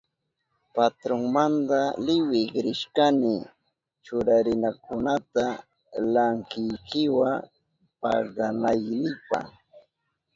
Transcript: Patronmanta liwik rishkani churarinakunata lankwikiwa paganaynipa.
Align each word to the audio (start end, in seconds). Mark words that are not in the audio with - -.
Patronmanta 0.75 1.79
liwik 2.05 2.51
rishkani 2.65 3.35
churarinakunata 4.03 5.45
lankwikiwa 6.13 7.29
paganaynipa. 8.01 9.39